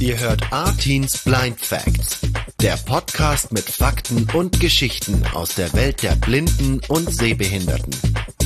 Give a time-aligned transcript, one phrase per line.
[0.00, 2.18] Ihr hört Artins Blind Facts,
[2.60, 7.94] der Podcast mit Fakten und Geschichten aus der Welt der Blinden und Sehbehinderten.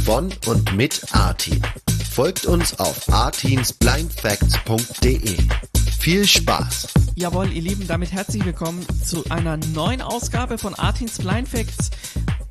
[0.04, 1.62] Von und mit Artin.
[2.10, 5.38] Folgt uns auf artinsblindfacts.de.
[5.98, 6.88] Viel Spaß!
[7.14, 11.92] Jawohl, ihr Lieben, damit herzlich willkommen zu einer neuen Ausgabe von Artins Blind Facts.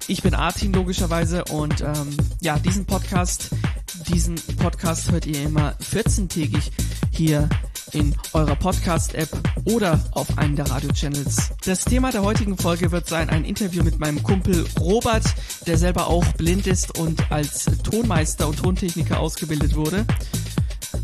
[0.07, 3.51] Ich bin Artin logischerweise und ähm, ja, diesen Podcast,
[4.11, 6.71] diesen Podcast hört ihr immer 14-tägig
[7.11, 7.47] hier
[7.93, 9.29] in eurer Podcast-App
[9.65, 11.51] oder auf einem der Radio-Channels.
[11.65, 15.23] Das Thema der heutigen Folge wird sein ein Interview mit meinem Kumpel Robert,
[15.67, 20.05] der selber auch blind ist und als Tonmeister und Tontechniker ausgebildet wurde.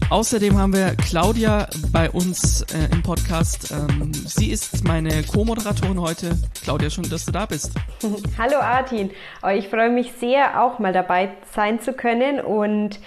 [0.10, 3.72] Außerdem haben wir Claudia bei uns äh, im Podcast.
[3.72, 6.38] Ähm, sie ist meine Co-Moderatorin heute.
[6.64, 7.72] Claudia, schön, dass du da bist.
[8.38, 9.10] Hallo Artin.
[9.42, 13.00] Oh, ich freue mich sehr, auch mal dabei sein zu können und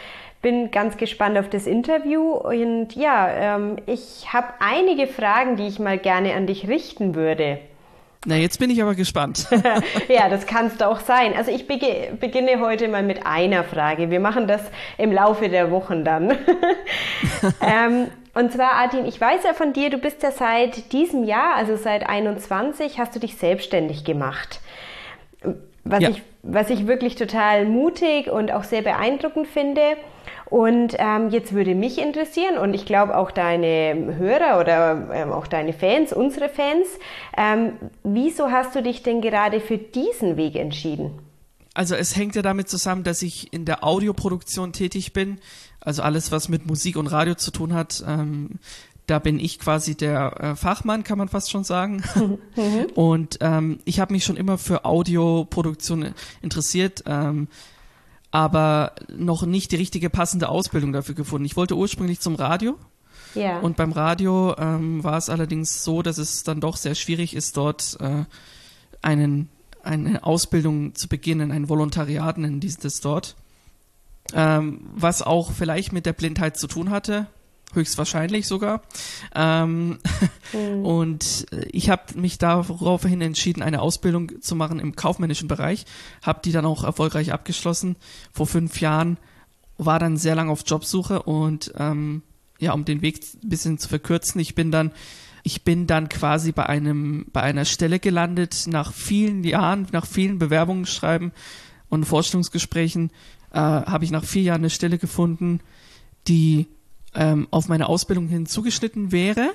[0.43, 2.33] bin ganz gespannt auf das Interview.
[2.33, 7.59] Und ja, ähm, ich habe einige Fragen, die ich mal gerne an dich richten würde.
[8.27, 9.47] Na, jetzt bin ich aber gespannt.
[10.09, 11.35] ja, das kannst du auch sein.
[11.37, 14.11] Also ich beginne heute mal mit einer Frage.
[14.11, 14.61] Wir machen das
[14.97, 16.31] im Laufe der Wochen dann.
[17.63, 21.55] ähm, und zwar, Artin, ich weiß ja von dir, du bist ja seit diesem Jahr,
[21.55, 24.61] also seit 21, hast du dich selbstständig gemacht.
[25.85, 26.11] Was, ja.
[26.11, 29.97] ich, was ich wirklich total mutig und auch sehr beeindruckend finde.
[30.47, 35.47] Und ähm, jetzt würde mich interessieren und ich glaube auch deine Hörer oder ähm, auch
[35.47, 36.89] deine Fans, unsere Fans,
[37.37, 37.73] ähm,
[38.03, 41.19] wieso hast du dich denn gerade für diesen Weg entschieden?
[41.75, 45.39] Also es hängt ja damit zusammen, dass ich in der Audioproduktion tätig bin,
[45.81, 48.03] also alles, was mit Musik und Radio zu tun hat.
[48.07, 48.59] Ähm,
[49.09, 52.05] da bin ich quasi der äh, Fachmann, kann man fast schon sagen.
[52.15, 52.39] Mhm.
[52.95, 57.03] Und ähm, ich habe mich schon immer für Audioproduktion interessiert.
[57.07, 57.49] Ähm,
[58.31, 61.47] aber noch nicht die richtige passende Ausbildung dafür gefunden.
[61.47, 62.77] Ich wollte ursprünglich zum Radio.
[63.35, 63.61] Ja.
[63.61, 67.57] Und beim Radio ähm, war es allerdings so, dass es dann doch sehr schwierig ist,
[67.57, 68.25] dort äh,
[69.01, 69.49] einen,
[69.83, 73.37] eine Ausbildung zu beginnen, ein Volontariat nennen die das dort.
[74.35, 77.29] Ähm, was auch vielleicht mit der Blindheit zu tun hatte
[77.75, 78.83] höchstwahrscheinlich sogar.
[79.35, 79.99] Ähm,
[80.53, 80.85] mhm.
[80.85, 85.85] Und ich habe mich daraufhin entschieden, eine Ausbildung zu machen im kaufmännischen Bereich,
[86.23, 87.97] habe die dann auch erfolgreich abgeschlossen
[88.33, 89.19] vor fünf Jahren,
[89.77, 92.23] war dann sehr lange auf Jobsuche und ähm,
[92.59, 94.93] ja, um den Weg ein bisschen zu verkürzen, ich bin dann
[95.45, 100.39] ich bin dann quasi bei einem bei einer Stelle gelandet nach vielen Jahren, nach vielen
[100.39, 101.33] Bewerbungen schreiben
[101.89, 103.11] und Vorstellungsgesprächen
[103.53, 105.61] äh, habe ich nach vier Jahren eine Stelle gefunden,
[106.27, 106.67] die
[107.19, 109.51] ähm, auf meine Ausbildung hin zugeschnitten wäre.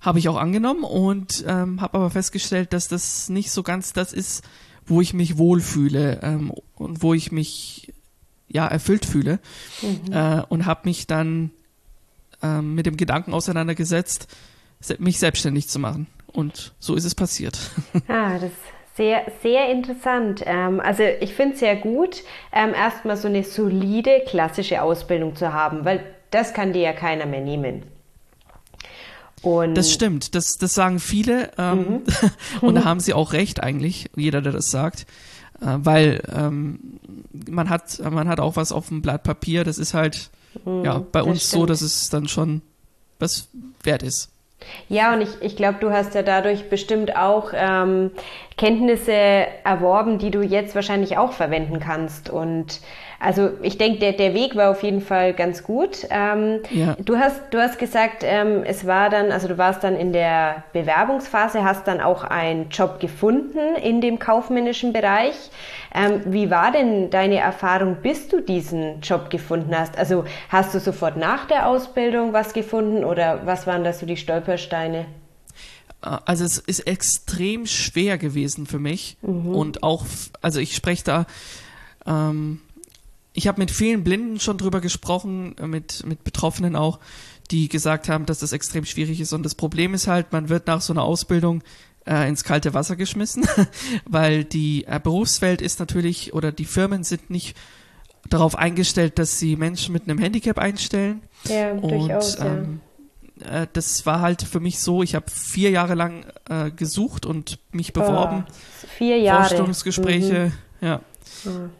[0.00, 4.12] Habe ich auch angenommen und ähm, habe aber festgestellt, dass das nicht so ganz das
[4.12, 4.44] ist,
[4.84, 7.92] wo ich mich wohlfühle ähm, und wo ich mich
[8.48, 9.38] ja erfüllt fühle.
[9.82, 10.12] Mhm.
[10.12, 11.50] Äh, und habe mich dann
[12.42, 14.28] ähm, mit dem Gedanken auseinandergesetzt,
[14.98, 16.06] mich selbstständig zu machen.
[16.26, 17.58] Und so ist es passiert.
[18.08, 20.42] Ah, das ist sehr, sehr interessant.
[20.44, 25.52] Ähm, also ich finde es sehr gut, ähm, erstmal so eine solide klassische Ausbildung zu
[25.52, 27.82] haben, weil das kann dir ja keiner mehr nehmen.
[29.42, 32.02] Und das stimmt, das, das sagen viele ähm, mhm.
[32.60, 35.06] und da haben sie auch recht eigentlich, jeder, der das sagt,
[35.60, 36.98] äh, weil ähm,
[37.48, 40.30] man hat man hat auch was auf dem Blatt Papier, das ist halt
[40.64, 41.60] mhm, ja bei uns stimmt.
[41.60, 42.62] so, dass es dann schon
[43.20, 43.48] was
[43.84, 44.30] wert ist.
[44.88, 48.10] Ja, und ich, ich glaube, du hast ja dadurch bestimmt auch ähm,
[48.58, 49.12] Kenntnisse
[49.64, 52.28] erworben, die du jetzt wahrscheinlich auch verwenden kannst.
[52.28, 52.80] Und
[53.20, 56.06] also ich denke, der, der Weg war auf jeden Fall ganz gut.
[56.10, 56.96] Ähm, ja.
[56.98, 60.64] du, hast, du hast gesagt, ähm, es war dann, also du warst dann in der
[60.72, 65.50] Bewerbungsphase, hast dann auch einen Job gefunden in dem kaufmännischen Bereich.
[65.94, 69.96] Ähm, wie war denn deine Erfahrung, bis du diesen Job gefunden hast?
[69.96, 74.16] Also hast du sofort nach der Ausbildung was gefunden oder was waren da so die
[74.16, 75.06] Stolpersteine?
[76.00, 79.48] Also es ist extrem schwer gewesen für mich mhm.
[79.48, 80.06] und auch,
[80.40, 81.26] also ich spreche da
[82.06, 82.60] ähm,
[83.38, 86.98] ich habe mit vielen Blinden schon drüber gesprochen, äh, mit, mit Betroffenen auch,
[87.52, 89.32] die gesagt haben, dass das extrem schwierig ist.
[89.32, 91.62] Und das Problem ist halt, man wird nach so einer Ausbildung
[92.04, 93.46] äh, ins kalte Wasser geschmissen,
[94.06, 97.56] weil die äh, Berufswelt ist natürlich oder die Firmen sind nicht
[98.28, 101.22] darauf eingestellt, dass sie Menschen mit einem Handicap einstellen.
[101.44, 102.87] Ja, und, durchaus, ähm, ja.
[103.42, 107.58] Äh, das war halt für mich so, ich habe vier Jahre lang äh, gesucht und
[107.72, 108.46] mich beworben.
[108.48, 109.40] Oh, vier Jahre.
[109.40, 110.86] Vorstellungsgespräche, mhm.
[110.86, 111.00] ja.
[111.44, 111.70] Mhm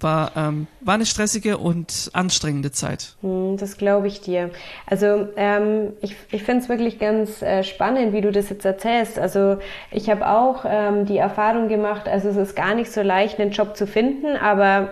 [0.00, 3.16] war, ähm, war eine stressige und anstrengende Zeit.
[3.22, 4.50] Hm, das glaube ich dir.
[4.86, 9.18] Also ähm, ich, ich finde es wirklich ganz äh, spannend, wie du das jetzt erzählst.
[9.18, 9.58] Also
[9.90, 13.50] ich habe auch ähm, die Erfahrung gemacht, also es ist gar nicht so leicht, einen
[13.50, 14.90] Job zu finden, aber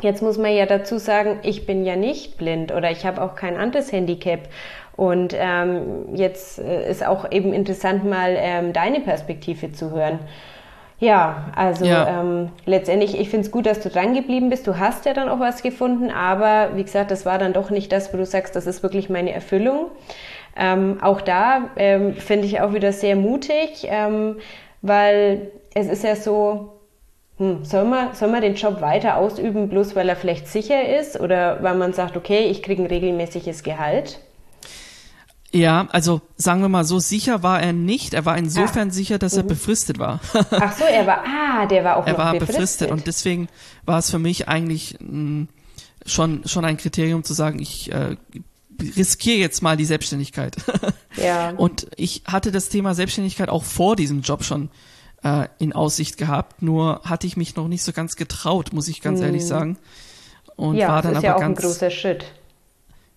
[0.00, 3.34] jetzt muss man ja dazu sagen, ich bin ja nicht blind oder ich habe auch
[3.34, 4.40] kein anderes Handicap.
[4.98, 10.18] Und ähm, jetzt äh, ist auch eben interessant, mal ähm, deine Perspektive zu hören.
[10.98, 12.20] Ja, also ja.
[12.20, 14.66] Ähm, letztendlich, ich finde es gut, dass du dran geblieben bist.
[14.66, 17.92] Du hast ja dann auch was gefunden, aber wie gesagt, das war dann doch nicht
[17.92, 19.92] das, wo du sagst, das ist wirklich meine Erfüllung.
[20.56, 24.38] Ähm, auch da ähm, finde ich auch wieder sehr mutig, ähm,
[24.82, 26.72] weil es ist ja so,
[27.36, 31.20] hm, soll, man, soll man den Job weiter ausüben, bloß weil er vielleicht sicher ist
[31.20, 34.18] oder weil man sagt, okay, ich kriege ein regelmäßiges Gehalt?
[35.52, 38.12] Ja, also sagen wir mal so, sicher war er nicht.
[38.12, 38.92] Er war insofern ah.
[38.92, 39.40] sicher, dass mhm.
[39.40, 40.20] er befristet war.
[40.50, 42.56] Ach so, er war, ah, der war auch er noch war befristet.
[42.56, 43.48] befristet und deswegen
[43.86, 45.48] war es für mich eigentlich mh, hm,
[46.04, 48.16] schon schon ein Kriterium zu sagen, ich äh,
[48.96, 50.56] riskiere jetzt mal die Selbstständigkeit.
[51.16, 51.50] ja.
[51.50, 54.70] Und ich hatte das Thema Selbstständigkeit auch vor diesem Job schon
[55.24, 59.00] äh, in Aussicht gehabt, nur hatte ich mich noch nicht so ganz getraut, muss ich
[59.00, 59.26] ganz mhm.
[59.26, 59.78] ehrlich sagen.
[60.56, 62.24] Und ja, war dann das ist aber ja auch ganz, ein großer Schritt.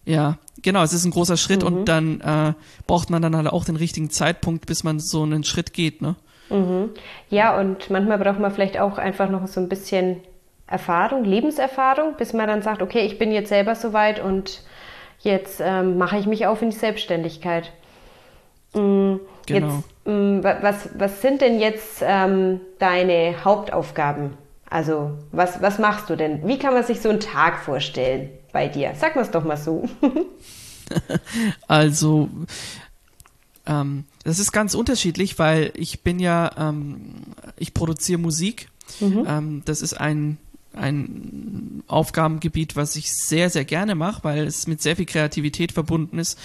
[0.06, 1.68] Ja, genau, es ist ein großer Schritt mhm.
[1.68, 2.54] und dann äh,
[2.88, 6.16] braucht man dann halt auch den richtigen Zeitpunkt, bis man so einen Schritt geht, ne?
[6.50, 6.90] Mhm.
[7.30, 10.18] Ja, und manchmal braucht man vielleicht auch einfach noch so ein bisschen
[10.68, 14.64] Erfahrung, Lebenserfahrung, bis man dann sagt, okay, ich bin jetzt selber soweit und
[15.20, 17.72] jetzt ähm, mache ich mich auf in die Selbstständigkeit.
[18.74, 19.20] Mhm.
[19.46, 19.68] Genau.
[19.68, 24.38] Jetzt, ähm, was, was sind denn jetzt ähm, deine Hauptaufgaben?
[24.70, 26.48] Also, was, was machst du denn?
[26.48, 28.30] Wie kann man sich so einen Tag vorstellen?
[28.52, 28.94] Bei dir?
[29.00, 29.88] Sag mal es doch mal so.
[31.68, 32.30] also,
[33.66, 37.24] ähm, das ist ganz unterschiedlich, weil ich bin ja, ähm,
[37.58, 38.70] ich produziere Musik.
[39.00, 39.26] Mhm.
[39.28, 40.38] Ähm, das ist ein,
[40.74, 46.20] ein Aufgabengebiet, was ich sehr, sehr gerne mache, weil es mit sehr viel Kreativität verbunden
[46.20, 46.38] ist.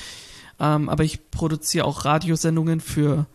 [0.59, 3.27] Ähm, aber ich produziere auch Radiosendungen für,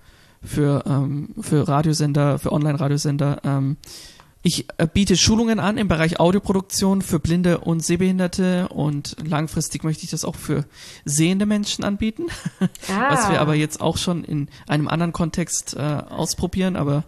[0.43, 3.41] für, ähm, für Radiosender, für Online-Radiosender.
[3.43, 3.77] Ähm,
[4.43, 10.03] ich äh, biete Schulungen an im Bereich Audioproduktion für Blinde und Sehbehinderte und langfristig möchte
[10.03, 10.65] ich das auch für
[11.05, 12.27] sehende Menschen anbieten,
[12.89, 13.11] ah.
[13.11, 17.03] was wir aber jetzt auch schon in einem anderen Kontext äh, ausprobieren, aber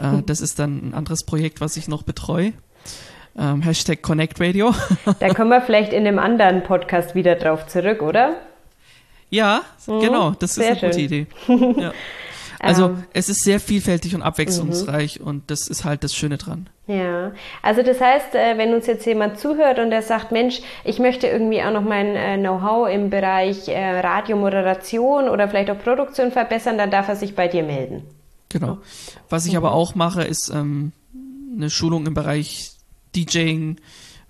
[0.00, 2.52] äh, das ist dann ein anderes Projekt, was ich noch betreue.
[3.38, 4.74] Ähm, Hashtag Connect Radio.
[5.20, 8.36] da kommen wir vielleicht in einem anderen Podcast wieder drauf zurück, oder?
[9.30, 10.00] Ja, mhm.
[10.00, 10.90] genau, das ist eine schön.
[10.90, 11.26] gute Idee.
[11.80, 11.92] Ja.
[12.60, 15.26] Also ähm, es ist sehr vielfältig und abwechslungsreich mhm.
[15.26, 16.68] und das ist halt das Schöne dran.
[16.86, 17.32] Ja,
[17.62, 21.26] also das heißt, äh, wenn uns jetzt jemand zuhört und der sagt, Mensch, ich möchte
[21.26, 26.78] irgendwie auch noch mein äh, Know-how im Bereich äh, Radiomoderation oder vielleicht auch Produktion verbessern,
[26.78, 28.02] dann darf er sich bei dir melden.
[28.48, 28.78] Genau.
[29.28, 29.58] Was ich mhm.
[29.58, 30.92] aber auch mache, ist ähm,
[31.54, 32.72] eine Schulung im Bereich
[33.14, 33.76] DJing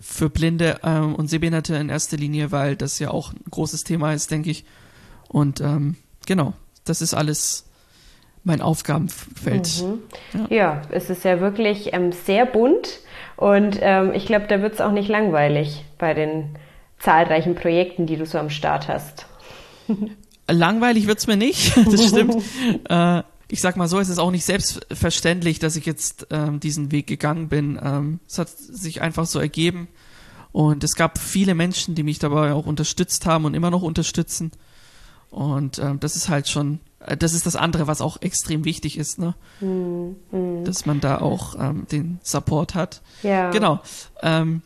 [0.00, 4.12] für Blinde ähm, und Sehbehinderte in erster Linie, weil das ja auch ein großes Thema
[4.12, 4.64] ist, denke ich.
[5.28, 5.96] Und ähm,
[6.26, 6.54] genau,
[6.84, 7.67] das ist alles
[8.44, 9.82] mein Aufgabenfeld.
[9.82, 10.48] Mhm.
[10.50, 10.56] Ja.
[10.56, 10.82] ja.
[10.90, 13.00] es ist ja wirklich ähm, sehr bunt
[13.36, 16.56] und ähm, ich glaube, da wird es auch nicht langweilig bei den
[16.98, 19.26] zahlreichen Projekten, die du so am Start hast.
[20.50, 22.42] Langweilig wird es mir nicht, das stimmt.
[22.88, 26.92] äh, ich sag mal so, es ist auch nicht selbstverständlich, dass ich jetzt ähm, diesen
[26.92, 27.78] Weg gegangen bin.
[27.82, 29.88] Ähm, es hat sich einfach so ergeben.
[30.52, 34.52] Und es gab viele Menschen, die mich dabei auch unterstützt haben und immer noch unterstützen.
[35.30, 36.80] Und ähm, das ist halt schon
[37.16, 39.34] das ist das andere, was auch extrem wichtig ist, ne?
[39.60, 40.64] Mhm.
[40.64, 43.02] Dass man da auch ähm, den Support hat.
[43.22, 43.50] Ja.
[43.50, 43.80] Genau.
[44.22, 44.62] Ähm,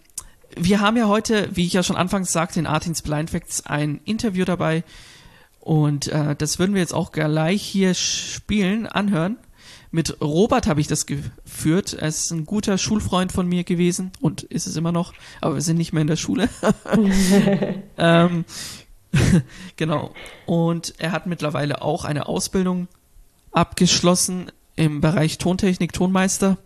[0.56, 4.00] wir haben ja heute, wie ich ja schon anfangs sagte, in Artins Blind Facts ein
[4.05, 4.85] Interview dabei.
[5.61, 9.38] Und äh, das würden wir jetzt auch gleich hier spielen, anhören.
[9.90, 11.93] Mit Robert habe ich das geführt.
[11.93, 15.61] Er ist ein guter Schulfreund von mir gewesen und ist es immer noch, aber wir
[15.61, 16.49] sind nicht mehr in der Schule.
[17.99, 18.45] ähm,
[19.76, 20.14] genau.
[20.47, 22.88] Und er hat mittlerweile auch eine Ausbildung
[23.50, 26.59] abgeschlossen im Bereich Tontechnik, Tonmeister.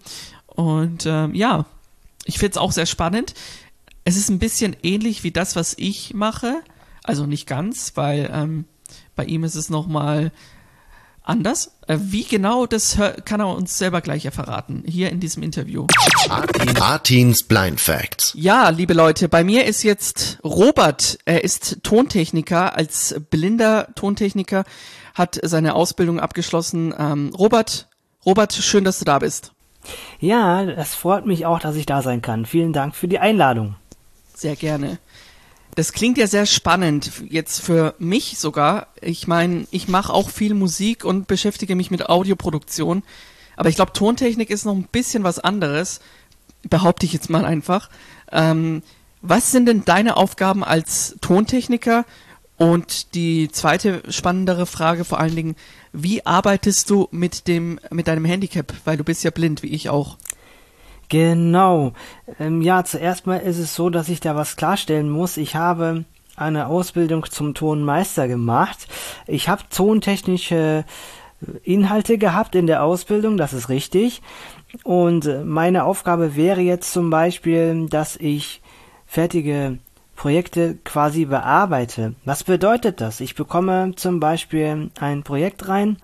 [0.47, 1.67] Und ähm, ja,
[2.25, 3.35] ich finde es auch sehr spannend.
[4.05, 6.63] Es ist ein bisschen ähnlich wie das, was ich mache.
[7.03, 8.65] Also nicht ganz, weil ähm,
[9.15, 10.33] bei ihm ist es nochmal
[11.27, 11.73] anders.
[11.87, 15.87] Äh, wie genau, das kann er uns selber gleich verraten, hier in diesem Interview.
[16.81, 18.33] Artins Blind Facts.
[18.35, 21.19] Ja, liebe Leute, bei mir ist jetzt Robert.
[21.25, 24.65] Er ist Tontechniker, als blinder Tontechniker,
[25.15, 26.95] hat seine Ausbildung abgeschlossen.
[26.99, 27.89] Ähm, Robert,
[28.25, 29.53] Robert, schön, dass du da bist.
[30.19, 32.47] Ja, es freut mich auch, dass ich da sein kann.
[32.47, 33.77] Vielen Dank für die Einladung.
[34.35, 34.99] Sehr gerne.
[35.77, 38.89] Das klingt ja sehr spannend, jetzt für mich sogar.
[39.03, 43.03] Ich meine, ich mache auch viel Musik und beschäftige mich mit Audioproduktion.
[43.57, 46.01] Aber ich glaube, Tontechnik ist noch ein bisschen was anderes,
[46.63, 47.91] behaupte ich jetzt mal einfach.
[48.33, 48.83] Ähm,
[49.21, 52.07] was sind denn deine Aufgaben als Tontechniker?
[52.57, 55.57] Und die zweite spannendere Frage vor allen Dingen,
[55.93, 58.73] wie arbeitest du mit dem, mit deinem Handicap?
[58.87, 60.17] Weil du bist ja blind, wie ich auch.
[61.09, 61.93] Genau.
[62.41, 65.37] Ähm, ja, zuerst mal ist es so, dass ich da was klarstellen muss.
[65.37, 66.05] Ich habe
[66.37, 68.87] eine Ausbildung zum Tonmeister gemacht.
[69.27, 70.85] Ich habe tontechnische
[71.63, 74.23] Inhalte gehabt in der Ausbildung, das ist richtig.
[74.85, 78.61] Und meine Aufgabe wäre jetzt zum Beispiel, dass ich
[79.07, 79.79] fertige
[80.17, 82.15] Projekte quasi bearbeite.
[82.25, 83.21] Was bedeutet das?
[83.21, 85.99] Ich bekomme zum Beispiel ein Projekt rein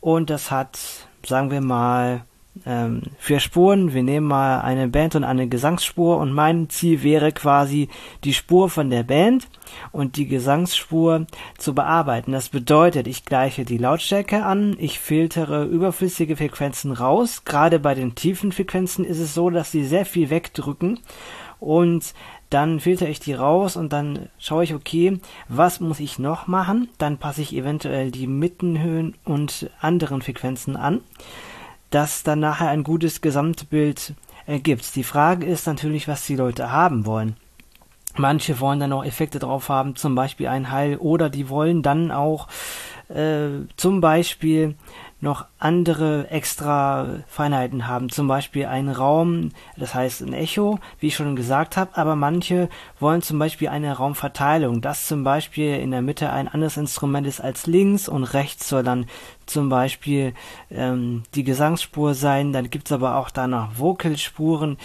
[0.00, 0.78] und das hat,
[1.24, 2.24] sagen wir mal,
[2.66, 3.94] ähm, vier Spuren.
[3.94, 7.88] Wir nehmen mal eine Band und eine Gesangsspur und mein Ziel wäre quasi
[8.22, 9.48] die Spur von der Band
[9.92, 11.26] und die Gesangsspur
[11.58, 12.32] zu bearbeiten.
[12.32, 17.44] Das bedeutet, ich gleiche die Lautstärke an, ich filtere überflüssige Frequenzen raus.
[17.44, 21.00] Gerade bei den tiefen Frequenzen ist es so, dass sie sehr viel wegdrücken
[21.60, 22.14] und
[22.50, 25.18] dann filter ich die raus und dann schaue ich, okay,
[25.48, 26.88] was muss ich noch machen?
[26.98, 31.00] Dann passe ich eventuell die Mittenhöhen und anderen Frequenzen an,
[31.94, 34.14] dass dann nachher ein gutes Gesamtbild
[34.46, 34.96] ergibt.
[34.96, 37.36] Die Frage ist natürlich, was die Leute haben wollen.
[38.16, 42.10] Manche wollen dann auch Effekte drauf haben, zum Beispiel ein Heil, oder die wollen dann
[42.10, 42.48] auch
[43.08, 44.74] äh, zum Beispiel
[45.24, 48.10] noch andere extra Feinheiten haben.
[48.10, 52.68] Zum Beispiel ein Raum, das heißt ein Echo, wie ich schon gesagt habe, aber manche
[53.00, 57.40] wollen zum Beispiel eine Raumverteilung, dass zum Beispiel in der Mitte ein anderes Instrument ist
[57.40, 59.06] als links und rechts soll dann
[59.46, 60.34] zum Beispiel
[60.70, 62.52] ähm, die Gesangsspur sein.
[62.52, 64.78] Dann gibt's aber auch da noch Vocalspuren,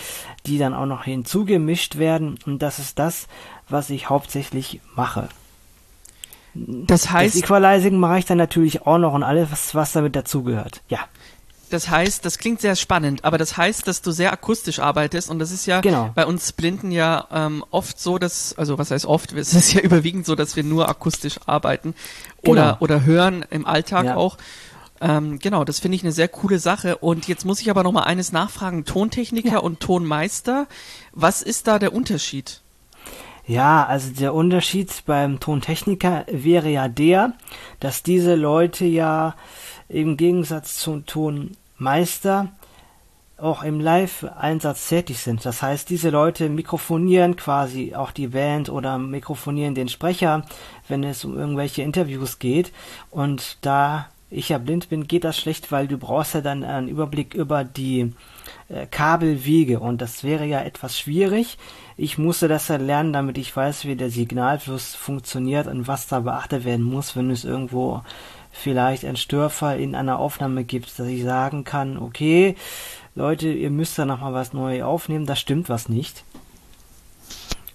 [0.48, 3.28] die dann auch noch hinzugemischt werden und das ist das,
[3.68, 5.30] was ich hauptsächlich mache.
[6.54, 7.36] Das heißt.
[7.36, 10.82] Das Equalizing mache ich dann natürlich auch noch und alles, was, was damit dazugehört.
[10.90, 11.00] Ja.
[11.70, 15.38] Das heißt, das klingt sehr spannend, aber das heißt, dass du sehr akustisch arbeitest und
[15.38, 16.10] das ist ja genau.
[16.16, 19.82] bei uns Blinden ja ähm, oft so, dass, also was heißt oft, es ist ja
[19.84, 21.94] überwiegend so, dass wir nur akustisch arbeiten
[22.44, 22.78] oder, Genau.
[22.80, 24.16] oder hören im Alltag Ja.
[24.16, 24.38] auch.
[25.00, 26.98] Ähm, genau, das finde ich eine sehr coole Sache.
[26.98, 30.66] Und jetzt muss ich aber noch mal eines nachfragen: Tontechniker und Tonmeister.
[31.14, 32.62] Was ist da der Unterschied?
[33.50, 37.34] Ja, also der Unterschied beim Tontechniker wäre ja der,
[37.80, 39.34] dass diese Leute ja
[39.88, 42.50] im Gegensatz zum Tonmeister
[43.38, 45.44] auch im Live-Einsatz tätig sind.
[45.46, 50.46] Das heißt, diese Leute mikrofonieren quasi auch die Band oder mikrofonieren den Sprecher,
[50.88, 52.72] wenn es um irgendwelche Interviews geht.
[53.10, 56.88] Und da ich ja blind bin, geht das schlecht, weil du brauchst ja dann einen
[56.88, 58.14] Überblick über die
[58.70, 61.58] äh, Kabelwege und das wäre ja etwas schwierig.
[61.98, 66.22] Ich musste das ja lernen, damit ich weiß, wie der Signalfluss funktioniert und was da
[66.22, 68.02] beachtet werden muss, wenn es irgendwo
[68.52, 72.56] vielleicht einen Störfall in einer Aufnahme gibt, dass ich sagen kann, okay,
[73.16, 76.24] Leute, ihr müsst da nochmal was neu aufnehmen, da stimmt was nicht.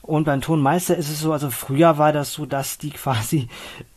[0.02, 3.48] Und beim Tonmeister ist es so, also früher war das so, dass die quasi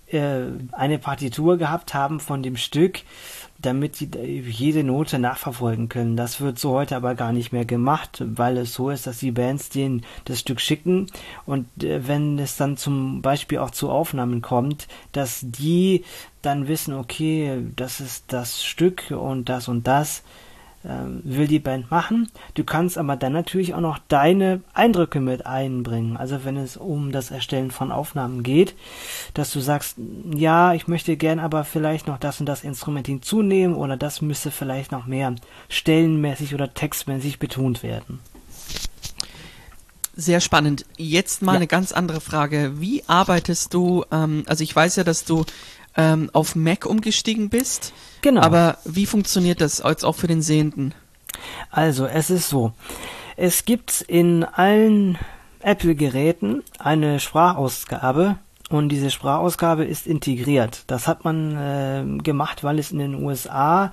[0.07, 3.01] äh, eine Partitur gehabt haben von dem Stück,
[3.61, 6.17] damit äh, jede Note nachverfolgen können.
[6.17, 9.31] Das wird so heute aber gar nicht mehr gemacht, weil es so ist, dass die
[9.31, 11.07] Bands denen das Stück schicken
[11.45, 16.03] und äh, wenn es dann zum Beispiel auch zu Aufnahmen kommt, dass die
[16.41, 20.23] dann wissen, okay, das ist das Stück und das und das
[20.83, 22.29] will die Band machen.
[22.53, 26.15] Du kannst aber dann natürlich auch noch deine Eindrücke mit einbringen.
[26.15, 28.73] Also wenn es um das Erstellen von Aufnahmen geht,
[29.33, 29.97] dass du sagst,
[30.33, 34.49] ja, ich möchte gern aber vielleicht noch das und das Instrument hinzunehmen oder das müsste
[34.51, 35.35] vielleicht noch mehr
[35.67, 38.19] stellenmäßig oder textmäßig betont werden.
[40.15, 40.85] Sehr spannend.
[40.97, 41.57] Jetzt mal Ja.
[41.57, 42.79] eine ganz andere Frage.
[42.81, 44.03] Wie arbeitest du?
[44.11, 45.45] Ähm, also ich weiß ja, dass du
[45.97, 47.93] ähm, auf Mac umgestiegen bist.
[48.21, 48.41] Genau.
[48.41, 50.93] Aber wie funktioniert das jetzt auch für den Sehenden?
[51.69, 52.71] Also, es ist so.
[53.35, 55.17] Es gibt in allen
[55.61, 58.37] Apple-Geräten eine Sprachausgabe
[58.69, 60.83] und diese Sprachausgabe ist integriert.
[60.87, 63.91] Das hat man äh, gemacht, weil es in den USA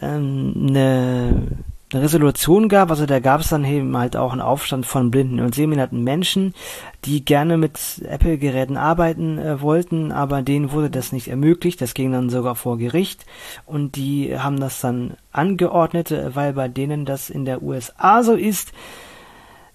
[0.00, 1.48] ähm, eine,
[1.92, 2.90] eine Resolution gab.
[2.90, 6.54] Also da gab es dann eben halt auch einen Aufstand von blinden und sehbehinderten Menschen,
[7.04, 11.80] die gerne mit Apple-Geräten arbeiten äh, wollten, aber denen wurde das nicht ermöglicht.
[11.80, 13.24] Das ging dann sogar vor Gericht
[13.66, 18.34] und die haben das dann angeordnet, äh, weil bei denen das in der USA so
[18.34, 18.72] ist,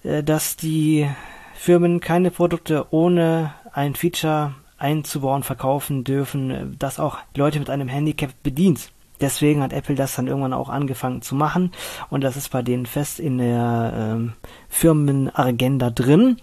[0.04, 1.10] äh, dass die
[1.56, 7.88] Firmen keine Produkte ohne ein Feature einzubauen verkaufen dürfen, äh, das auch Leute mit einem
[7.88, 8.92] Handicap bedient.
[9.22, 11.72] Deswegen hat Apple das dann irgendwann auch angefangen zu machen
[12.10, 14.34] und das ist bei denen fest in der ähm,
[14.70, 16.38] Firmenagenda drin.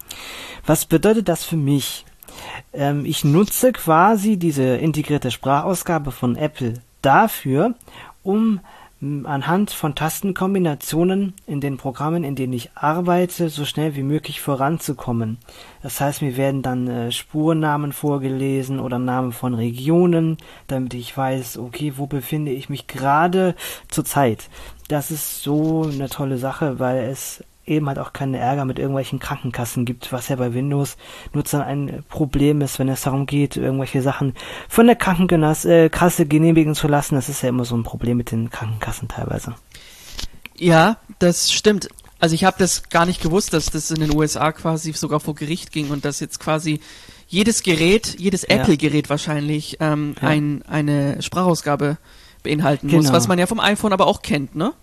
[0.64, 2.04] Was bedeutet das für mich?
[2.72, 7.74] Ähm, ich nutze quasi diese integrierte Sprachausgabe von Apple dafür,
[8.22, 8.60] um
[9.00, 15.38] anhand von Tastenkombinationen in den Programmen, in denen ich arbeite, so schnell wie möglich voranzukommen.
[15.82, 21.56] Das heißt, mir werden dann äh, Spurnamen vorgelesen oder Namen von Regionen, damit ich weiß,
[21.58, 23.54] okay, wo befinde ich mich gerade
[23.88, 24.50] zur Zeit.
[24.88, 29.18] Das ist so eine tolle Sache, weil es eben halt auch keinen Ärger mit irgendwelchen
[29.18, 34.34] Krankenkassen gibt, was ja bei Windows-Nutzern ein Problem ist, wenn es darum geht, irgendwelche Sachen
[34.68, 35.88] von der Krankenkasse
[36.22, 37.14] äh, genehmigen zu lassen.
[37.14, 39.54] Das ist ja immer so ein Problem mit den Krankenkassen teilweise.
[40.56, 41.88] Ja, das stimmt.
[42.18, 45.34] Also ich habe das gar nicht gewusst, dass das in den USA quasi sogar vor
[45.34, 46.80] Gericht ging und dass jetzt quasi
[47.26, 48.44] jedes Gerät, jedes.
[48.44, 50.28] Apple-Gerät wahrscheinlich ähm, ja.
[50.28, 51.96] ein, eine Sprachausgabe
[52.42, 53.02] beinhalten genau.
[53.02, 54.74] muss, was man ja vom iPhone aber auch kennt, ne?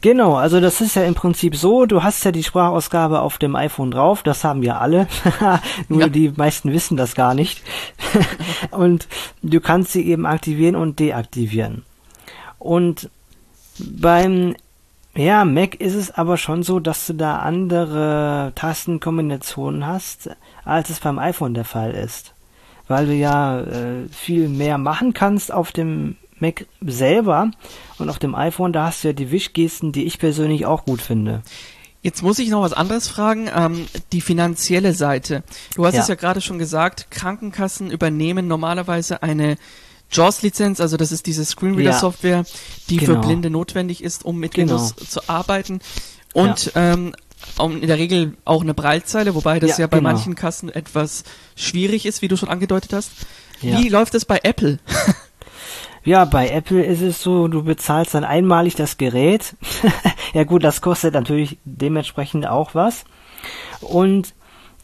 [0.00, 3.56] Genau, also das ist ja im Prinzip so, du hast ja die Sprachausgabe auf dem
[3.56, 5.08] iPhone drauf, das haben wir alle,
[5.88, 6.08] nur ja.
[6.08, 7.62] die meisten wissen das gar nicht.
[8.70, 9.08] und
[9.42, 11.84] du kannst sie eben aktivieren und deaktivieren.
[12.58, 13.10] Und
[13.78, 14.54] beim
[15.18, 20.30] ja, Mac ist es aber schon so, dass du da andere Tastenkombinationen hast,
[20.64, 22.34] als es beim iPhone der Fall ist.
[22.86, 27.50] Weil du ja äh, viel mehr machen kannst auf dem Mac selber
[27.98, 31.00] und auf dem iPhone, da hast du ja die Wischgesten, die ich persönlich auch gut
[31.00, 31.42] finde.
[32.02, 35.42] Jetzt muss ich noch was anderes fragen, ähm, die finanzielle Seite.
[35.74, 36.02] Du hast ja.
[36.02, 39.56] es ja gerade schon gesagt, Krankenkassen übernehmen normalerweise eine
[40.10, 42.44] JAWS-Lizenz, also das ist diese Screenreader-Software,
[42.88, 43.14] die genau.
[43.14, 44.74] für Blinde notwendig ist, um mit genau.
[44.74, 45.80] Windows zu arbeiten.
[46.32, 46.92] Und ja.
[46.92, 47.14] ähm,
[47.58, 50.10] in der Regel auch eine Breilzeile, wobei das ja, ja bei genau.
[50.10, 51.24] manchen Kassen etwas
[51.56, 53.10] schwierig ist, wie du schon angedeutet hast.
[53.60, 54.78] Wie läuft das bei Apple?
[56.08, 59.54] Ja, bei Apple ist es so, du bezahlst dann einmalig das Gerät.
[60.32, 63.04] ja gut, das kostet natürlich dementsprechend auch was.
[63.82, 64.32] Und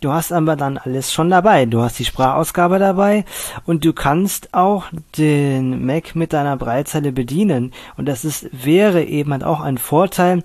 [0.03, 1.65] du hast aber dann alles schon dabei.
[1.65, 3.25] Du hast die Sprachausgabe dabei
[3.65, 4.85] und du kannst auch
[5.17, 7.73] den Mac mit deiner Breitzeile bedienen.
[7.97, 10.45] Und das ist, wäre eben halt auch ein Vorteil,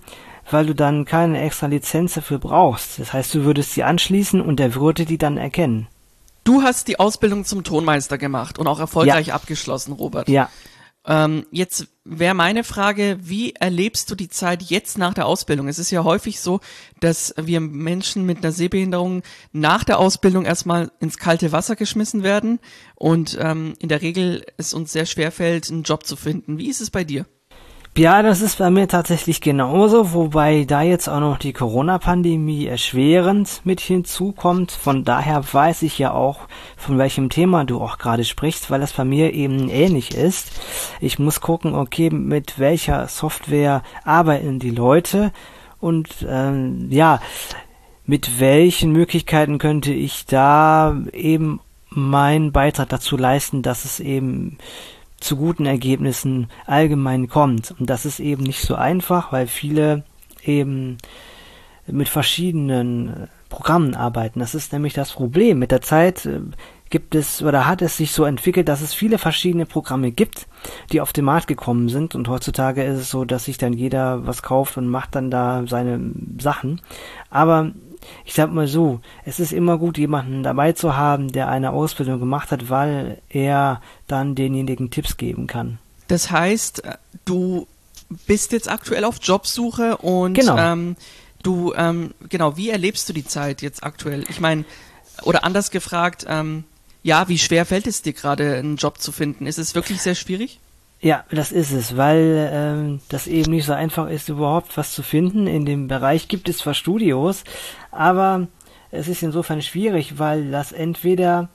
[0.50, 3.00] weil du dann keine extra Lizenz dafür brauchst.
[3.00, 5.90] Das heißt, du würdest sie anschließen und er würde die dann erkennen.
[6.46, 9.36] Du hast die Ausbildung zum Tonmeister gemacht und auch erfolgreich ja.
[9.36, 10.30] abgeschlossen, Robert.
[10.30, 10.50] Ja.
[11.06, 15.68] Ähm, jetzt wäre meine Frage, wie erlebst du die Zeit jetzt nach der Ausbildung?
[15.68, 16.60] Es ist ja häufig so,
[17.00, 22.60] dass wir Menschen mit einer Sehbehinderung nach der Ausbildung erstmal ins kalte Wasser geschmissen werden
[22.96, 26.58] und ähm, in der Regel es uns sehr schwer fällt, einen Job zu finden.
[26.58, 27.26] Wie ist es bei dir?
[28.00, 33.60] Ja, das ist bei mir tatsächlich genauso, wobei da jetzt auch noch die Corona-Pandemie erschwerend
[33.66, 34.72] mit hinzukommt.
[34.72, 38.94] Von daher weiß ich ja auch, von welchem Thema du auch gerade sprichst, weil das
[38.94, 40.62] bei mir eben ähnlich ist.
[41.02, 45.34] Ich muss gucken, okay, mit welcher Software arbeiten die Leute
[45.82, 47.20] und ähm, ja,
[48.06, 51.60] mit welchen Möglichkeiten könnte ich da eben
[51.90, 54.58] meinen Beitrag dazu leisten, dass es eben
[55.20, 57.74] zu guten Ergebnissen allgemein kommt.
[57.80, 60.04] Und das ist eben nicht so einfach, weil viele
[60.44, 60.98] eben
[61.88, 64.40] mit verschiedenen Programmen arbeiten.
[64.40, 65.60] Das ist nämlich das Problem.
[65.60, 66.40] Mit der Zeit äh,
[66.90, 70.48] gibt es oder hat es sich so entwickelt, dass es viele verschiedene Programme gibt,
[70.92, 74.26] die auf den Markt gekommen sind und heutzutage ist es so, dass sich dann jeder
[74.26, 76.00] was kauft und macht dann da seine
[76.40, 76.82] Sachen.
[77.30, 77.72] Aber
[78.26, 82.20] ich sag mal so, es ist immer gut, jemanden dabei zu haben, der eine Ausbildung
[82.20, 85.80] gemacht hat, weil er dann denjenigen Tipps geben kann.
[86.08, 86.84] Das heißt,
[87.26, 87.68] du
[88.28, 90.58] bist jetzt aktuell auf Jobsuche und genau.
[90.58, 90.96] ähm,
[91.44, 94.26] du, ähm, genau, wie erlebst du die Zeit jetzt aktuell?
[94.30, 94.66] Ich meine,
[95.24, 96.64] oder anders gefragt, ähm,
[97.04, 99.46] ja, wie schwer fällt es dir gerade, einen Job zu finden?
[99.46, 100.60] Ist es wirklich sehr schwierig?
[101.02, 105.02] Ja, das ist es, weil ähm, das eben nicht so einfach ist, überhaupt was zu
[105.02, 105.48] finden.
[105.48, 107.46] In dem Bereich gibt es zwar Studios,
[107.90, 108.48] aber
[108.92, 111.48] es ist insofern schwierig, weil das entweder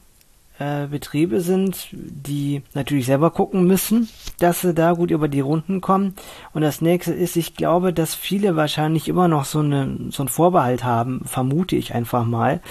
[0.58, 5.82] äh, Betriebe sind, die natürlich selber gucken müssen, dass sie da gut über die Runden
[5.82, 6.14] kommen.
[6.54, 10.28] Und das nächste ist, ich glaube, dass viele wahrscheinlich immer noch so, eine, so einen
[10.30, 12.62] Vorbehalt haben, vermute ich einfach mal,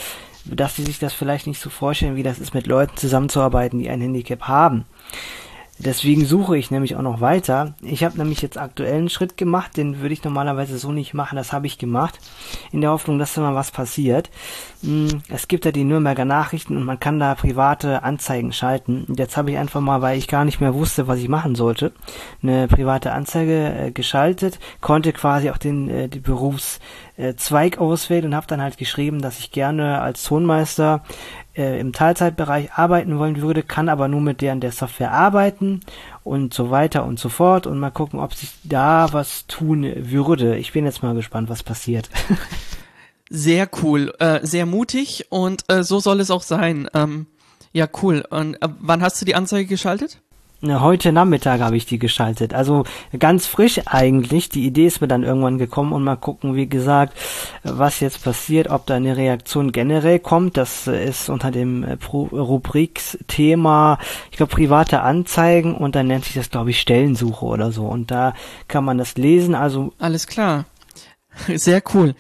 [0.46, 3.90] dass sie sich das vielleicht nicht so vorstellen, wie das ist, mit Leuten zusammenzuarbeiten, die
[3.90, 4.86] ein Handicap haben.
[5.80, 7.74] Deswegen suche ich nämlich auch noch weiter.
[7.82, 11.36] Ich habe nämlich jetzt aktuell einen Schritt gemacht, den würde ich normalerweise so nicht machen.
[11.36, 12.20] Das habe ich gemacht,
[12.72, 14.30] in der Hoffnung, dass da mal was passiert.
[14.84, 19.08] Hm, es gibt ja die Nürnberger Nachrichten und man kann da private Anzeigen schalten.
[19.18, 21.92] Jetzt habe ich einfach mal, weil ich gar nicht mehr wusste, was ich machen sollte,
[22.44, 28.48] eine private Anzeige äh, geschaltet, konnte quasi auch den äh, die Berufszweig auswählen und habe
[28.48, 31.04] dann halt geschrieben, dass ich gerne als Tonmeister
[31.56, 35.82] äh, im Teilzeitbereich arbeiten wollen würde, kann aber nur mit deren der Software arbeiten
[36.24, 40.58] und so weiter und so fort und mal gucken, ob sich da was tun würde.
[40.58, 42.10] Ich bin jetzt mal gespannt, was passiert.
[43.30, 46.88] Sehr cool, äh, sehr mutig und äh, so soll es auch sein.
[46.94, 47.26] Ähm,
[47.72, 48.24] ja, cool.
[48.30, 50.22] Und äh, wann hast du die Anzeige geschaltet?
[50.66, 52.54] Heute Nachmittag habe ich die geschaltet.
[52.54, 52.86] Also
[53.20, 54.48] ganz frisch eigentlich.
[54.48, 57.18] Die Idee ist mir dann irgendwann gekommen und mal gucken, wie gesagt,
[57.64, 60.56] was jetzt passiert, ob da eine Reaktion generell kommt.
[60.56, 64.00] Das ist unter dem äh, Rubriksthema,
[64.32, 67.84] ich glaube, private Anzeigen und dann nennt sich das, glaube ich, Stellensuche oder so.
[67.86, 68.34] Und da
[68.70, 69.56] kann man das lesen.
[69.56, 70.64] Also alles klar.
[71.54, 72.16] Sehr cool.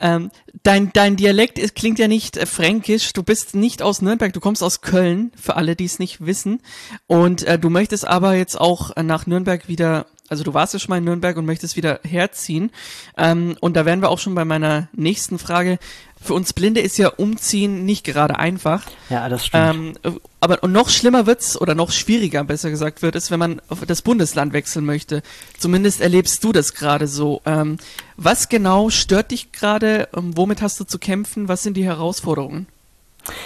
[0.00, 0.30] Ähm,
[0.62, 3.12] dein, dein Dialekt ist, klingt ja nicht äh, fränkisch.
[3.12, 6.60] Du bist nicht aus Nürnberg, du kommst aus Köln, für alle, die es nicht wissen.
[7.06, 10.80] Und äh, du möchtest aber jetzt auch äh, nach Nürnberg wieder, also du warst ja
[10.80, 12.70] schon mal in Nürnberg und möchtest wieder herziehen.
[13.16, 15.78] Ähm, und da wären wir auch schon bei meiner nächsten Frage
[16.24, 18.82] für uns Blinde ist ja Umziehen nicht gerade einfach.
[19.10, 19.98] Ja, das stimmt.
[20.02, 23.60] Ähm, aber und noch schlimmer wird's oder noch schwieriger, besser gesagt wird es, wenn man
[23.68, 25.22] auf das Bundesland wechseln möchte.
[25.58, 27.42] Zumindest erlebst du das gerade so.
[27.44, 27.76] Ähm,
[28.16, 30.08] was genau stört dich gerade?
[30.16, 31.48] Ähm, womit hast du zu kämpfen?
[31.48, 32.66] Was sind die Herausforderungen?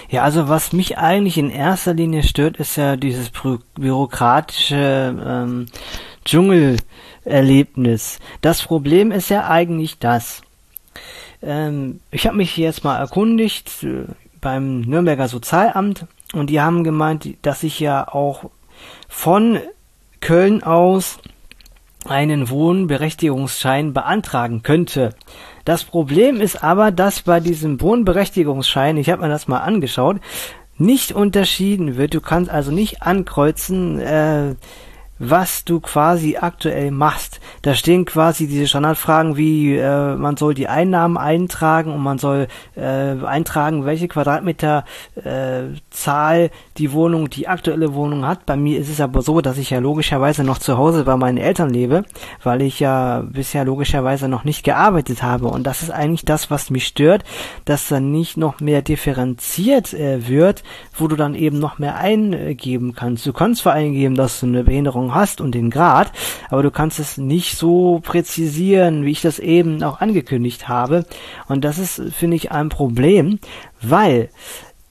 [0.09, 5.67] Ja, also was mich eigentlich in erster Linie stört, ist ja dieses bü bürokratische ähm,
[6.25, 8.19] Dschungelerlebnis.
[8.41, 10.43] Das Problem ist ja eigentlich das.
[11.43, 14.05] Ähm, ich habe mich jetzt mal erkundigt äh,
[14.41, 18.51] beim Nürnberger Sozialamt und die haben gemeint, dass ich ja auch
[19.09, 19.59] von
[20.21, 21.19] Köln aus
[22.05, 25.15] einen Wohnberechtigungsschein beantragen könnte.
[25.65, 30.21] Das Problem ist aber, dass bei diesem Wohnberechtigungsschein, ich habe mir das mal angeschaut,
[30.79, 32.15] nicht unterschieden wird.
[32.15, 34.55] Du kannst also nicht ankreuzen, äh,
[35.19, 37.41] was du quasi aktuell machst.
[37.63, 42.49] Da stehen quasi diese Standardfragen wie äh, man soll die Einnahmen eintragen und man soll
[42.77, 44.85] äh, eintragen, welche Quadratmeter
[45.17, 48.47] äh, Zahl die Wohnung, die aktuelle Wohnung hat.
[48.47, 51.39] Bei mir ist es aber so, dass ich ja logischerweise noch zu Hause bei meinen
[51.39, 52.05] Eltern lebe,
[52.43, 55.49] weil ich ja bisher logischerweise noch nicht gearbeitet habe.
[55.49, 57.25] Und das ist eigentlich das, was mich stört,
[57.65, 60.63] dass dann nicht noch mehr differenziert äh, wird,
[60.95, 63.27] wo du dann eben noch mehr eingeben kannst.
[63.27, 66.13] Du kannst zwar eingeben, dass du eine Behinderung Beschreibung hast und den Grad,
[66.51, 71.05] aber du kannst es nicht so präzisieren, wie ich das eben auch angekündigt habe.
[71.49, 73.39] Und das ist, finde ich, ein Problem,
[73.81, 74.29] weil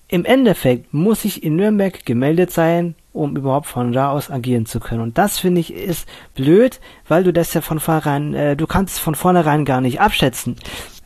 [0.09, 4.79] im Endeffekt muss ich in Nürnberg gemeldet sein, um überhaupt von da aus agieren zu
[4.79, 5.01] können.
[5.01, 8.95] Und das finde ich ist blöd, weil du das ja von vornherein, äh, du kannst
[8.95, 10.55] es von vornherein gar nicht abschätzen,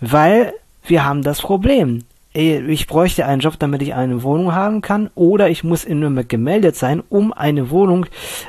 [0.01, 0.53] weil
[0.85, 5.49] wir haben das Problem ich bräuchte einen Job, damit ich eine Wohnung haben kann, oder
[5.49, 8.05] ich muss in Nürnberg gemeldet sein, um eine Wohnung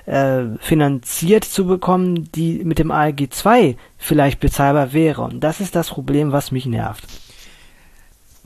[0.07, 5.23] äh, finanziert zu bekommen, die mit dem ALG 2 vielleicht bezahlbar wäre.
[5.23, 7.05] Und das ist das Problem, was mich nervt.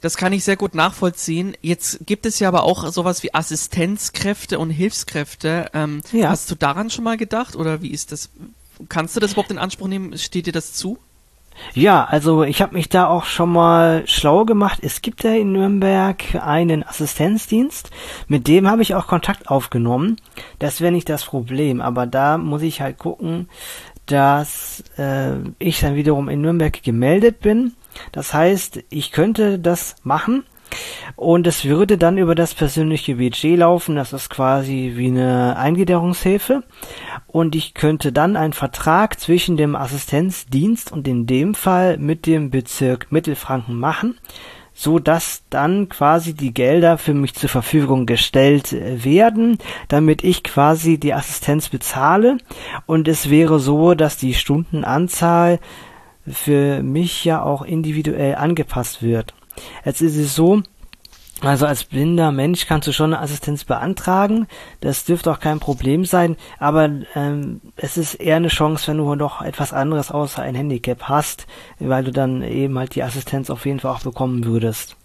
[0.01, 1.57] Das kann ich sehr gut nachvollziehen.
[1.61, 5.70] Jetzt gibt es ja aber auch sowas wie Assistenzkräfte und Hilfskräfte.
[5.75, 6.31] Ähm, ja.
[6.31, 8.31] Hast du daran schon mal gedacht oder wie ist das?
[8.88, 10.16] Kannst du das überhaupt in Anspruch nehmen?
[10.16, 10.99] Steht dir das zu?
[11.75, 14.81] Ja, also ich habe mich da auch schon mal schlau gemacht.
[14.83, 17.90] Es gibt ja in Nürnberg einen Assistenzdienst,
[18.29, 20.16] mit dem habe ich auch Kontakt aufgenommen.
[20.59, 23.49] Das wäre nicht das Problem, aber da muss ich halt gucken,
[24.07, 27.75] dass äh, ich dann wiederum in Nürnberg gemeldet bin.
[28.12, 30.45] Das heißt, ich könnte das machen
[31.16, 33.96] und es würde dann über das persönliche Budget laufen.
[33.96, 36.62] Das ist quasi wie eine Eingliederungshilfe
[37.26, 42.50] und ich könnte dann einen Vertrag zwischen dem Assistenzdienst und in dem Fall mit dem
[42.50, 44.18] Bezirk Mittelfranken machen,
[44.74, 50.98] so dass dann quasi die Gelder für mich zur Verfügung gestellt werden, damit ich quasi
[50.98, 52.37] die Assistenz bezahle
[52.85, 55.61] und es wäre so, dass die Stundenanzahl
[56.29, 59.35] für mich ja auch individuell angepasst wird.
[59.85, 60.62] Jetzt ist es so,
[61.42, 64.47] also als blinder Mensch kannst du schon eine Assistenz beantragen.
[64.81, 66.37] Das dürfte auch kein Problem sein.
[66.59, 71.03] Aber ähm, es ist eher eine Chance, wenn du noch etwas anderes außer ein Handicap
[71.05, 71.47] hast,
[71.79, 74.97] weil du dann eben halt die Assistenz auf jeden Fall auch bekommen würdest.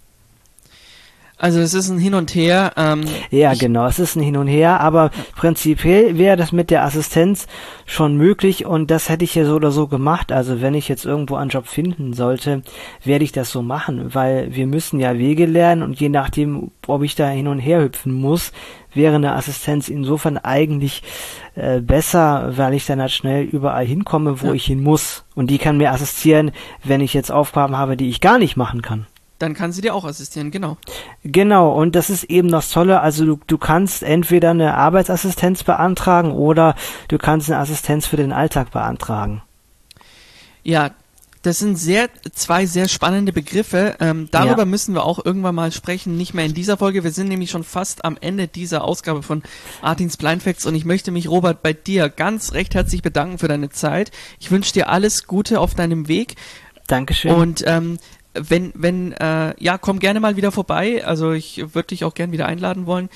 [1.42, 2.72] Also es ist ein Hin und Her.
[2.78, 3.02] Ähm,
[3.32, 7.48] ja, genau, es ist ein Hin und Her, aber prinzipiell wäre das mit der Assistenz
[7.88, 10.32] schon möglich und das hätte ich ja so oder so gemacht.
[10.32, 12.62] Also wenn ich jetzt irgendwo einen Job finden sollte,
[13.04, 17.02] werde ich das so machen, weil wir müssen ja Wege lernen und je nachdem, ob
[17.02, 18.52] ich da hin und her hüpfen muss,
[18.94, 21.02] wäre eine Assistenz insofern eigentlich
[21.56, 24.54] äh, besser, weil ich dann halt schnell überall hinkomme, wo ja.
[24.54, 25.26] ich hin muss.
[25.34, 26.52] Und die kann mir assistieren,
[26.84, 29.08] wenn ich jetzt Aufgaben habe, die ich gar nicht machen kann
[29.42, 30.78] dann kann sie dir auch assistieren, genau.
[31.24, 36.32] Genau, und das ist eben das Tolle, also du, du kannst entweder eine Arbeitsassistenz beantragen
[36.32, 36.76] oder
[37.08, 39.42] du kannst eine Assistenz für den Alltag beantragen.
[40.64, 40.92] Ja,
[41.42, 43.96] das sind sehr zwei sehr spannende Begriffe.
[44.00, 44.66] Ähm, darüber ja.
[44.66, 47.04] müssen wir auch irgendwann mal sprechen, nicht mehr in dieser Folge.
[47.04, 49.42] Wir sind nämlich schon fast am Ende dieser Ausgabe von
[49.82, 53.48] Artins Blind Facts und ich möchte mich, Robert, bei dir ganz recht herzlich bedanken für
[53.48, 54.12] deine Zeit.
[54.40, 56.36] Ich wünsche dir alles Gute auf deinem Weg.
[56.86, 57.32] Dankeschön.
[57.32, 57.98] Und ähm,
[58.34, 61.06] wenn, wenn, äh, ja, komm gerne mal wieder vorbei.
[61.06, 63.10] Also ich würde dich auch gern wieder einladen wollen.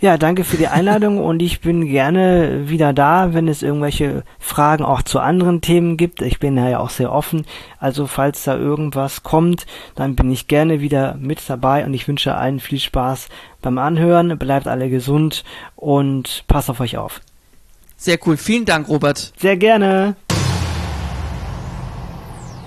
[0.00, 4.84] Ja, danke für die Einladung und ich bin gerne wieder da, wenn es irgendwelche Fragen
[4.84, 6.22] auch zu anderen Themen gibt.
[6.22, 7.46] Ich bin ja auch sehr offen.
[7.78, 12.34] Also falls da irgendwas kommt, dann bin ich gerne wieder mit dabei und ich wünsche
[12.34, 13.28] allen viel Spaß
[13.62, 14.38] beim Anhören.
[14.38, 15.44] Bleibt alle gesund
[15.76, 17.20] und passt auf euch auf.
[17.96, 18.38] Sehr cool.
[18.38, 19.32] Vielen Dank, Robert.
[19.36, 20.16] Sehr gerne.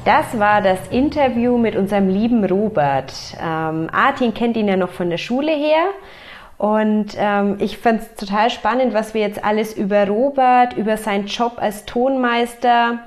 [0.06, 3.14] Das war das Interview mit unserem lieben Robert.
[3.42, 5.86] Ähm, Artin kennt ihn ja noch von der Schule her.
[6.58, 11.28] Und ähm, ich fand es total spannend, was wir jetzt alles über Robert, über seinen
[11.28, 13.00] Job als Tonmeister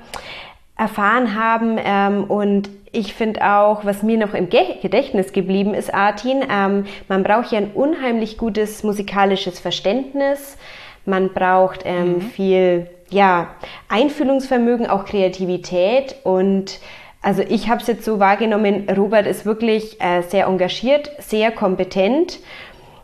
[0.75, 1.77] erfahren haben.
[1.83, 7.21] Ähm, und ich finde auch, was mir noch im Gedächtnis geblieben ist, Artin, ähm, man
[7.21, 10.57] braucht ja ein unheimlich gutes musikalisches Verständnis.
[11.05, 12.21] Man braucht ähm, mhm.
[12.21, 13.49] viel ja,
[13.89, 16.79] Einfühlungsvermögen, auch Kreativität und
[17.21, 22.39] also ich habe es jetzt so wahrgenommen, Robert ist wirklich äh, sehr engagiert, sehr kompetent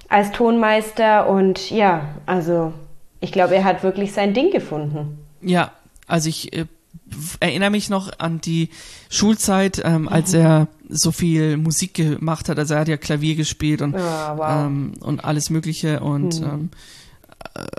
[0.08, 2.74] als Tonmeister und ja, also
[3.20, 5.18] ich glaube, er hat wirklich sein Ding gefunden.
[5.42, 5.72] Ja,
[6.08, 6.66] also ich äh,
[7.39, 8.70] erinnere mich noch an die
[9.10, 12.60] Schulzeit, ähm, als er so viel Musik gemacht hat.
[12.60, 14.66] Also er hat ja Klavier gespielt und, ja, wow.
[14.68, 16.46] ähm, und alles Mögliche und mhm.
[16.46, 17.03] ähm, äh,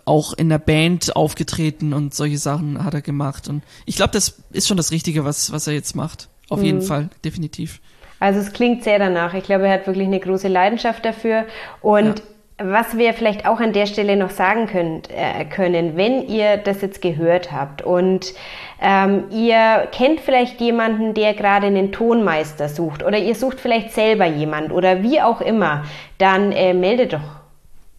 [0.04, 3.48] auch in der Band aufgetreten und solche Sachen hat er gemacht.
[3.48, 6.28] Und ich glaube, das ist schon das Richtige, was, was er jetzt macht.
[6.48, 6.64] Auf mhm.
[6.64, 7.80] jeden Fall, definitiv.
[8.20, 9.34] Also es klingt sehr danach.
[9.34, 11.44] Ich glaube, er hat wirklich eine große Leidenschaft dafür.
[11.80, 12.24] Und ja.
[12.58, 16.82] Was wir vielleicht auch an der Stelle noch sagen könnt, äh, können, wenn ihr das
[16.82, 18.32] jetzt gehört habt und
[18.80, 24.26] ähm, ihr kennt vielleicht jemanden, der gerade einen Tonmeister sucht oder ihr sucht vielleicht selber
[24.26, 25.84] jemand oder wie auch immer,
[26.18, 27.43] dann äh, meldet doch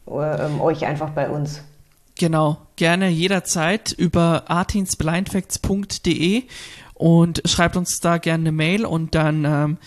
[0.07, 1.61] äh, euch einfach bei uns.
[2.17, 6.43] Genau, gerne jederzeit über artinsblindfacts.de
[6.93, 9.77] und schreibt uns da gerne eine Mail und dann ähm,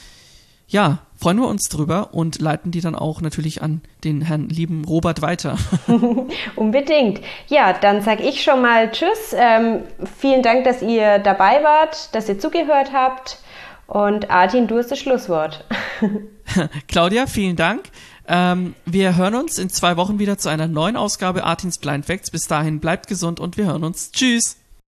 [0.68, 4.84] ja, freuen wir uns drüber und leiten die dann auch natürlich an den Herrn lieben
[4.84, 5.56] Robert weiter.
[6.56, 7.20] Unbedingt.
[7.48, 9.34] Ja, dann sage ich schon mal Tschüss.
[9.34, 9.84] Ähm,
[10.18, 13.38] vielen Dank, dass ihr dabei wart, dass ihr zugehört habt.
[13.86, 15.64] Und Artin, du hast das Schlusswort.
[16.88, 17.84] Claudia, vielen Dank.
[18.28, 22.30] Ähm, wir hören uns in zwei Wochen wieder zu einer neuen Ausgabe Artins Blind Facts.
[22.30, 24.12] Bis dahin bleibt gesund und wir hören uns.
[24.12, 24.56] Tschüss.